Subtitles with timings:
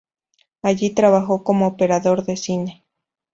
[0.63, 2.83] Allí trabajó como operador de cine.